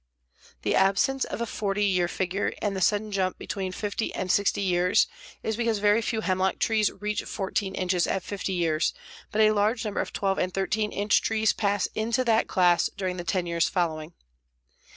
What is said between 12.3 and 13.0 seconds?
class